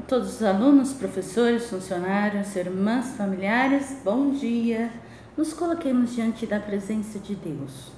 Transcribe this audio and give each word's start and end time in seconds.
A 0.00 0.02
todos 0.02 0.36
os 0.36 0.42
alunos, 0.42 0.94
professores, 0.94 1.68
funcionários, 1.68 2.56
irmãs, 2.56 3.16
familiares, 3.18 3.98
bom 4.02 4.30
dia. 4.30 4.90
Nos 5.36 5.52
coloquemos 5.52 6.14
diante 6.14 6.46
da 6.46 6.58
presença 6.58 7.18
de 7.18 7.34
Deus. 7.34 7.92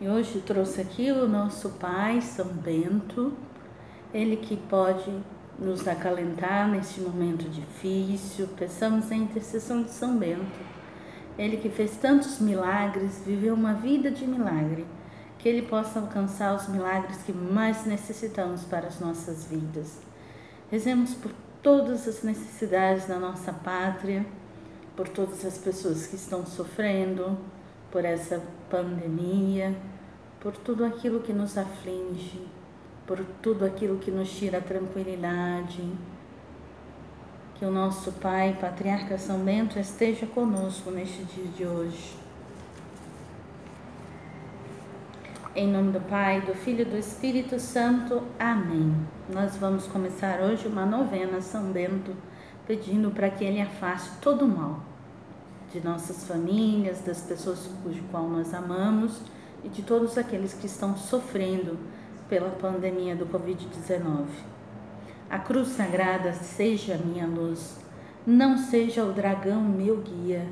E 0.00 0.08
hoje 0.08 0.40
trouxe 0.40 0.80
aqui 0.80 1.12
o 1.12 1.28
nosso 1.28 1.68
Pai, 1.72 2.22
São 2.22 2.46
Bento, 2.46 3.34
ele 4.14 4.38
que 4.38 4.56
pode 4.56 5.12
nos 5.58 5.86
acalentar 5.86 6.66
neste 6.66 7.02
momento 7.02 7.46
difícil. 7.50 8.48
Peçamos 8.56 9.12
a 9.12 9.14
intercessão 9.14 9.82
de 9.82 9.90
São 9.90 10.16
Bento. 10.16 10.64
Ele 11.38 11.58
que 11.58 11.68
fez 11.68 11.94
tantos 11.98 12.40
milagres, 12.40 13.20
viveu 13.22 13.52
uma 13.52 13.74
vida 13.74 14.10
de 14.10 14.26
milagre, 14.26 14.86
que 15.38 15.46
ele 15.46 15.60
possa 15.60 16.00
alcançar 16.00 16.56
os 16.56 16.66
milagres 16.68 17.18
que 17.18 17.34
mais 17.34 17.84
necessitamos 17.84 18.64
para 18.64 18.86
as 18.86 18.98
nossas 18.98 19.44
vidas. 19.44 20.13
Rezemos 20.74 21.14
por 21.14 21.30
todas 21.62 22.08
as 22.08 22.24
necessidades 22.24 23.06
da 23.06 23.16
nossa 23.16 23.52
pátria, 23.52 24.26
por 24.96 25.08
todas 25.08 25.44
as 25.44 25.56
pessoas 25.56 26.08
que 26.08 26.16
estão 26.16 26.44
sofrendo 26.44 27.38
por 27.92 28.04
essa 28.04 28.42
pandemia, 28.68 29.72
por 30.40 30.56
tudo 30.56 30.84
aquilo 30.84 31.20
que 31.20 31.32
nos 31.32 31.56
aflige, 31.56 32.44
por 33.06 33.24
tudo 33.40 33.64
aquilo 33.64 34.00
que 34.00 34.10
nos 34.10 34.28
tira 34.36 34.58
a 34.58 34.60
tranquilidade. 34.60 35.88
Que 37.54 37.64
o 37.64 37.70
nosso 37.70 38.10
Pai, 38.10 38.58
Patriarca 38.60 39.16
São 39.16 39.44
Bento, 39.44 39.78
esteja 39.78 40.26
conosco 40.26 40.90
neste 40.90 41.22
dia 41.22 41.46
de 41.56 41.64
hoje. 41.64 42.23
Em 45.56 45.70
nome 45.70 45.92
do 45.92 46.00
Pai, 46.00 46.40
do 46.40 46.52
Filho 46.52 46.80
e 46.80 46.84
do 46.84 46.96
Espírito 46.96 47.60
Santo. 47.60 48.24
Amém. 48.40 48.92
Nós 49.32 49.56
vamos 49.56 49.86
começar 49.86 50.40
hoje 50.40 50.66
uma 50.66 50.84
novena 50.84 51.40
São 51.40 51.70
Bento, 51.70 52.10
pedindo 52.66 53.12
para 53.12 53.30
que 53.30 53.44
ele 53.44 53.60
afaste 53.60 54.10
todo 54.20 54.46
o 54.46 54.48
mal 54.48 54.80
de 55.72 55.80
nossas 55.80 56.24
famílias, 56.26 57.02
das 57.02 57.20
pessoas 57.20 57.70
cujo 57.84 58.02
qual 58.10 58.28
nós 58.28 58.52
amamos 58.52 59.20
e 59.62 59.68
de 59.68 59.82
todos 59.82 60.18
aqueles 60.18 60.52
que 60.54 60.66
estão 60.66 60.96
sofrendo 60.96 61.78
pela 62.28 62.50
pandemia 62.50 63.14
do 63.14 63.26
Covid-19. 63.26 64.26
A 65.30 65.38
cruz 65.38 65.68
sagrada 65.68 66.32
seja 66.32 66.98
minha 66.98 67.28
luz, 67.28 67.78
não 68.26 68.58
seja 68.58 69.04
o 69.04 69.12
dragão 69.12 69.62
meu 69.62 69.98
guia. 69.98 70.48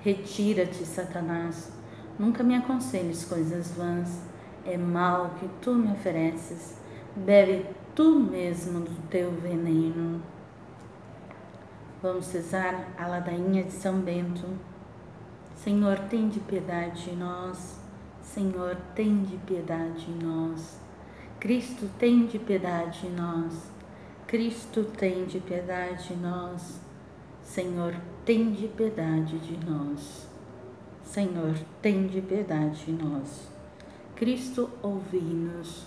Retira-te, 0.00 0.82
Satanás. 0.86 1.70
Nunca 2.18 2.42
me 2.42 2.54
aconselhes 2.54 3.22
coisas 3.26 3.72
vãs. 3.72 4.34
É 4.66 4.76
mal 4.76 5.30
que 5.38 5.48
tu 5.62 5.74
me 5.74 5.92
ofereces. 5.92 6.76
Bebe 7.14 7.66
tu 7.94 8.18
mesmo 8.18 8.80
do 8.80 9.08
teu 9.08 9.30
veneno. 9.30 10.20
Vamos 12.02 12.26
cesar 12.26 12.88
a 12.98 13.06
ladainha 13.06 13.62
de 13.62 13.72
São 13.72 14.00
Bento. 14.00 14.46
Senhor, 15.54 15.98
tem 16.10 16.28
de 16.28 16.40
piedade 16.40 17.10
de 17.10 17.16
nós. 17.16 17.80
Senhor, 18.20 18.76
tem 18.94 19.22
de 19.22 19.36
piedade 19.38 20.04
de 20.04 20.24
nós. 20.24 20.80
Cristo 21.38 21.88
tem 21.96 22.26
de 22.26 22.38
piedade 22.40 23.02
de 23.02 23.08
nós. 23.10 23.70
Cristo 24.26 24.82
tem 24.82 25.24
de 25.26 25.38
piedade 25.38 26.08
de 26.08 26.16
nós. 26.16 26.80
Senhor, 27.42 27.94
tem 28.24 28.50
de 28.50 28.66
piedade 28.66 29.38
de 29.38 29.56
nós. 29.64 30.28
Senhor, 31.04 31.54
tem 31.80 32.08
de 32.08 32.20
piedade 32.20 32.84
de 32.84 32.92
nós. 32.92 33.55
Cristo, 34.16 34.70
ouvi-nos. 34.82 35.84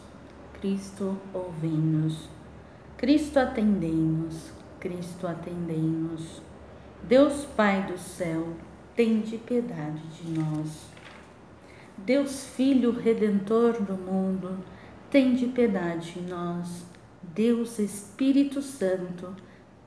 Cristo, 0.54 1.18
ouvi-nos. 1.34 2.30
Cristo, 2.96 3.40
atendei-nos. 3.40 4.52
Cristo, 4.80 5.26
atendei-nos. 5.26 6.40
Deus 7.02 7.46
Pai 7.58 7.88
do 7.88 7.98
céu, 7.98 8.54
tem 8.96 9.22
de 9.22 9.40
piedade 9.40 10.04
de 10.10 10.40
nós. 10.40 10.86
Deus 11.98 12.46
Filho 12.46 12.92
Redentor 12.92 13.82
do 13.82 13.96
mundo, 13.96 14.64
tem 15.10 15.34
de 15.34 15.48
piedade 15.48 16.20
em 16.20 16.28
nós. 16.28 16.86
Deus 17.24 17.80
Espírito 17.80 18.62
Santo, 18.62 19.36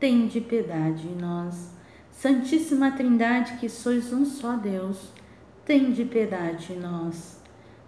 tem 0.01 0.27
de 0.27 0.41
piedade 0.41 1.07
em 1.07 1.15
nós. 1.15 1.71
Santíssima 2.11 2.91
Trindade, 2.91 3.57
que 3.59 3.69
sois 3.69 4.13
um 4.13 4.25
só 4.25 4.57
Deus, 4.57 5.13
tem 5.65 5.93
de 5.93 6.05
piedade 6.05 6.73
em 6.73 6.81
nós. 6.81 7.41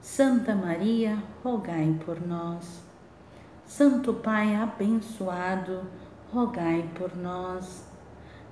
Santa 0.05 0.55
Maria, 0.55 1.17
rogai 1.43 1.99
por 2.05 2.21
nós. 2.25 2.83
Santo 3.67 4.13
Pai 4.13 4.55
abençoado, 4.55 5.81
rogai 6.33 6.89
por 6.95 7.17
nós. 7.17 7.85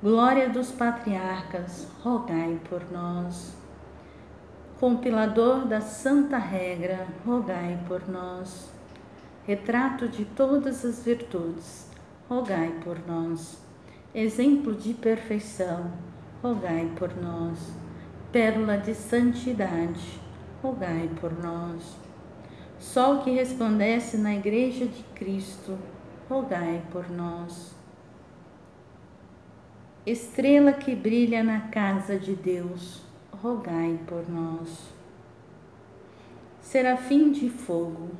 Glória 0.03 0.49
dos 0.49 0.73
patriarcas, 0.73 1.87
rogai 2.03 2.59
por 2.69 2.91
nós. 2.91 3.55
Compilador 4.81 5.67
da 5.67 5.81
Santa 5.81 6.39
Regra, 6.39 7.07
rogai 7.25 7.79
por 7.87 8.09
nós 8.09 8.73
retrato 9.47 10.09
de 10.09 10.25
todas 10.25 10.85
as 10.85 11.05
virtudes, 11.05 11.89
rogai 12.29 12.73
por 12.85 12.97
nós. 13.07 13.59
Exemplo 14.15 14.75
de 14.75 14.95
perfeição, 14.95 15.91
rogai 16.43 16.91
por 16.97 17.17
nós. 17.17 17.59
Pérola 18.31 18.79
de 18.79 18.95
santidade, 18.95 20.21
rogai 20.63 21.11
por 21.21 21.33
nós. 21.43 21.97
Sol 22.79 23.19
que 23.19 23.31
resplandece 23.31 24.17
na 24.17 24.35
Igreja 24.35 24.87
de 24.87 25.03
Cristo, 25.15 25.77
rogai 26.29 26.83
por 26.93 27.11
nós. 27.11 27.75
Estrela 30.07 30.73
que 30.73 30.95
brilha 30.95 31.43
na 31.43 31.63
casa 31.63 32.19
de 32.19 32.35
Deus, 32.35 33.03
rogai 33.43 33.99
por 34.07 34.29
nós. 34.29 34.93
Serafim 36.61 37.33
de 37.33 37.51
fogo, 37.51 38.11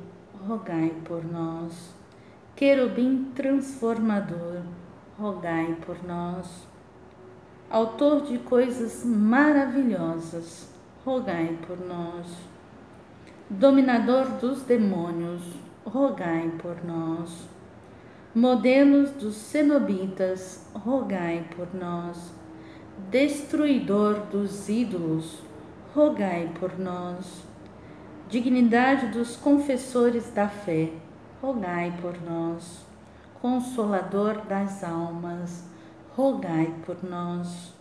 rogai 0.47 0.93
por 1.05 1.23
nós. 1.25 1.93
Querubim 2.55 3.31
transformador, 3.33 4.61
rogai 5.17 5.75
por 5.85 6.03
nós. 6.05 6.67
Autor 7.69 8.21
de 8.21 8.37
coisas 8.37 9.03
maravilhosas, 9.03 10.72
rogai 11.05 11.57
por 11.67 11.79
nós. 11.79 12.27
Dominador 13.49 14.25
dos 14.39 14.63
demônios, 14.63 15.41
rogai 15.85 16.51
por 16.61 16.83
nós. 16.83 17.47
Modelos 18.33 19.11
dos 19.11 19.35
cenobitas, 19.35 20.65
rogai 20.73 21.45
por 21.55 21.73
nós. 21.73 22.33
Destruidor 23.09 24.21
dos 24.31 24.69
ídolos, 24.69 25.41
rogai 25.93 26.51
por 26.59 26.79
nós 26.79 27.43
dignidade 28.33 29.09
dos 29.09 29.35
confessores 29.35 30.31
da 30.31 30.47
fé, 30.47 30.91
rogai 31.39 31.93
por 32.01 32.19
nós. 32.23 32.83
Consolador 33.39 34.41
das 34.47 34.83
almas, 34.83 35.65
rogai 36.17 36.73
por 36.83 37.03
nós. 37.03 37.75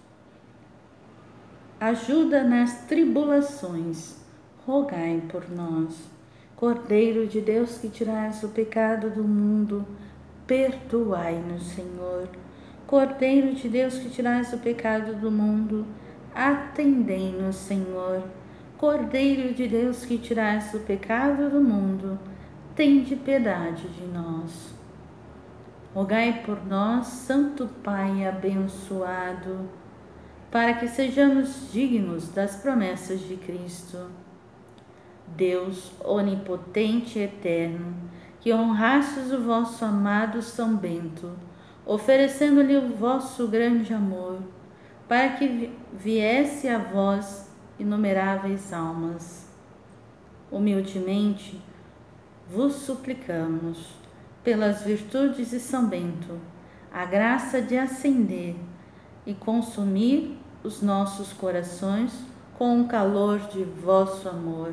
Ajuda 1.83 2.45
nas 2.45 2.83
tribulações, 2.83 4.15
rogai 4.65 5.21
por 5.29 5.51
nós. 5.51 6.09
Cordeiro 6.55 7.27
de 7.27 7.41
Deus 7.41 7.77
que 7.79 7.89
tirais 7.89 8.41
o 8.45 8.51
pecado 8.51 9.11
do 9.11 9.25
mundo, 9.25 9.85
perdoai-nos, 10.47 11.65
Senhor. 11.65 12.29
Cordeiro 12.87 13.53
de 13.53 13.69
Deus 13.69 13.99
que 13.99 14.09
tirais 14.11 14.53
o 14.53 14.59
pecado 14.59 15.17
do 15.17 15.29
mundo, 15.29 15.85
atendei-nos, 16.33 17.57
Senhor. 17.57 18.23
Cordeiro 18.79 19.53
de 19.53 19.67
Deus 19.67 20.05
que 20.05 20.19
tirais 20.19 20.73
o 20.75 20.79
pecado 20.79 21.51
do 21.51 21.61
mundo, 21.61 22.17
tende 22.77 23.17
piedade 23.17 23.89
de 23.89 24.07
nós. 24.07 24.73
Rogai 25.93 26.45
por 26.47 26.65
nós, 26.65 27.09
Santo 27.09 27.69
Pai 27.83 28.25
abençoado, 28.25 29.82
para 30.53 30.75
que 30.75 30.87
sejamos 30.87 31.73
dignos 31.73 32.29
das 32.29 32.57
promessas 32.57 33.21
de 33.21 33.39
Cristo. 33.39 34.11
Deus 35.29 35.93
onipotente 36.05 37.19
e 37.19 37.23
eterno, 37.23 37.95
que 38.39 38.53
honrastes 38.53 39.33
o 39.33 39.41
vosso 39.41 39.83
amado 39.83 40.43
São 40.43 40.77
Bento, 40.77 41.33
oferecendo-lhe 41.87 42.77
o 42.77 42.95
vosso 42.95 43.49
grande 43.49 43.95
amor, 43.95 44.41
para 45.09 45.31
que 45.31 45.73
viesse 45.91 46.69
a 46.69 46.77
vós 46.77 47.51
inumeráveis 47.79 48.75
almas. 48.75 49.49
Humildemente 50.51 51.59
vos 52.47 52.75
suplicamos, 52.75 53.95
pelas 54.45 54.83
virtudes 54.83 55.49
de 55.49 55.59
São 55.59 55.87
Bento, 55.87 56.39
a 56.93 57.07
graça 57.07 57.63
de 57.63 57.79
acender 57.79 58.55
e 59.25 59.33
consumir 59.33 60.42
os 60.63 60.81
nossos 60.81 61.33
corações 61.33 62.13
com 62.57 62.81
o 62.81 62.87
calor 62.87 63.41
de 63.49 63.65
vosso 63.65 64.29
amor. 64.29 64.73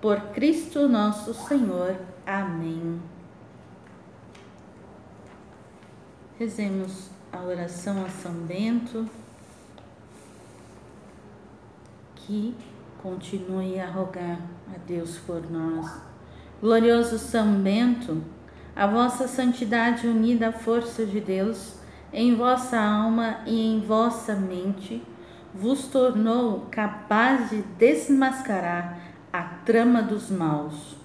Por 0.00 0.20
Cristo 0.32 0.88
nosso 0.88 1.34
Senhor. 1.34 1.96
Amém. 2.26 3.00
Rezemos 6.38 7.10
a 7.32 7.40
oração 7.40 8.04
a 8.04 8.08
São 8.08 8.32
Bento, 8.32 9.08
que 12.14 12.54
continue 13.02 13.80
a 13.80 13.90
rogar 13.90 14.38
a 14.74 14.78
Deus 14.86 15.18
por 15.18 15.50
nós. 15.50 15.90
Glorioso 16.60 17.18
São 17.18 17.60
Bento, 17.60 18.22
a 18.74 18.86
vossa 18.86 19.26
santidade 19.26 20.06
unida 20.06 20.48
à 20.48 20.52
força 20.52 21.04
de 21.06 21.20
Deus 21.20 21.76
em 22.12 22.34
vossa 22.34 22.78
alma 22.78 23.38
e 23.46 23.66
em 23.66 23.80
vossa 23.80 24.34
mente 24.34 25.02
vos 25.58 25.86
tornou 25.86 26.66
capaz 26.70 27.50
de 27.50 27.62
desmascarar 27.78 28.98
a 29.32 29.42
trama 29.42 30.02
dos 30.02 30.30
maus. 30.30 30.96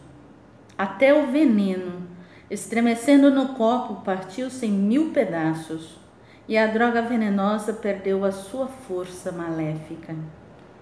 Até 0.77 1.13
o 1.13 1.31
veneno, 1.31 2.07
estremecendo 2.50 3.31
no 3.31 3.50
copo, 3.50 4.03
partiu-se 4.03 4.65
em 4.65 4.71
mil 4.71 5.12
pedaços 5.12 6.00
e 6.48 6.57
a 6.57 6.68
droga 6.68 7.01
venenosa 7.01 7.71
perdeu 7.71 8.25
a 8.25 8.31
sua 8.31 8.68
força 8.68 9.31
maléfica. 9.31 10.15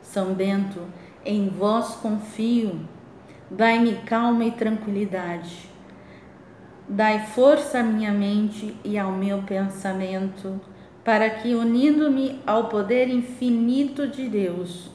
São 0.02 0.34
Bento, 0.34 0.82
em 1.24 1.50
vós 1.50 1.96
confio, 1.96 2.80
dai-me 3.52 3.96
calma 3.98 4.46
e 4.46 4.52
tranquilidade. 4.52 5.70
Dai 6.88 7.28
força 7.28 7.80
à 7.80 7.84
minha 7.84 8.12
mente 8.12 8.76
e 8.84 8.98
ao 8.98 9.12
meu 9.12 9.44
pensamento, 9.44 10.60
para 11.04 11.30
que, 11.30 11.56
unindo-me 11.56 12.40
ao 12.46 12.68
poder 12.68 13.10
infinito 13.10 14.08
de 14.08 14.28
Deus, 14.28 14.90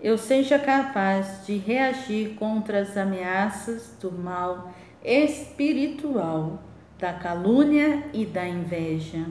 eu 0.00 0.18
seja 0.18 0.58
capaz 0.58 1.46
de 1.46 1.56
reagir 1.56 2.34
contra 2.34 2.80
as 2.80 2.96
ameaças 2.96 3.96
do 4.00 4.12
mal 4.12 4.74
espiritual, 5.02 6.62
da 6.98 7.12
calúnia 7.12 8.04
e 8.12 8.26
da 8.26 8.46
inveja. 8.46 9.26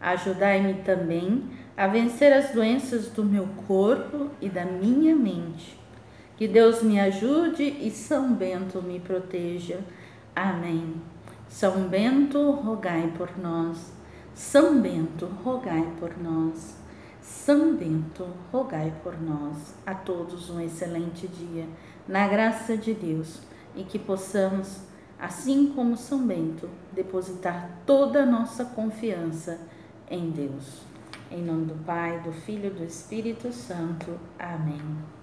Ajudai-me 0.00 0.74
também 0.82 1.44
a 1.76 1.86
vencer 1.86 2.32
as 2.32 2.52
doenças 2.52 3.08
do 3.08 3.24
meu 3.24 3.46
corpo 3.66 4.30
e 4.40 4.48
da 4.48 4.64
minha 4.64 5.14
mente. 5.14 5.78
Que 6.36 6.48
Deus 6.48 6.82
me 6.82 6.98
ajude 6.98 7.64
e 7.64 7.90
São 7.90 8.32
Bento 8.32 8.80
me 8.80 9.00
proteja. 9.00 9.80
Amém. 10.34 10.94
São 11.48 11.88
Bento, 11.88 12.50
rogai 12.52 13.12
por 13.16 13.36
nós. 13.38 13.97
São 14.38 14.80
Bento, 14.80 15.26
rogai 15.42 15.84
por 15.98 16.16
nós. 16.16 16.76
São 17.20 17.74
Bento, 17.74 18.24
rogai 18.52 18.94
por 19.02 19.20
nós. 19.20 19.74
A 19.84 19.96
todos 19.96 20.48
um 20.48 20.60
excelente 20.60 21.26
dia, 21.26 21.66
na 22.06 22.28
graça 22.28 22.76
de 22.76 22.94
Deus, 22.94 23.40
e 23.74 23.82
que 23.82 23.98
possamos 23.98 24.82
assim 25.18 25.72
como 25.74 25.96
São 25.96 26.24
Bento, 26.24 26.70
depositar 26.92 27.80
toda 27.84 28.22
a 28.22 28.26
nossa 28.26 28.64
confiança 28.64 29.58
em 30.08 30.30
Deus. 30.30 30.82
Em 31.32 31.42
nome 31.42 31.66
do 31.66 31.84
Pai, 31.84 32.20
do 32.20 32.30
Filho 32.30 32.68
e 32.68 32.70
do 32.70 32.84
Espírito 32.84 33.52
Santo. 33.52 34.20
Amém. 34.38 35.17